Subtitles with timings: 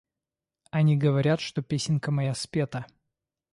[0.71, 2.87] Они говорят, что песенка моя спета.